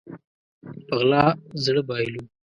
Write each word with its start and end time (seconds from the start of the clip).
په 0.87 0.93
غلا 0.99 1.23
زړه 1.63 1.81
بايلو 1.87 2.23